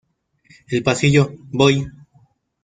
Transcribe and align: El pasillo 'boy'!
El 0.67 0.81
pasillo 0.81 1.31
'boy'! 1.51 1.85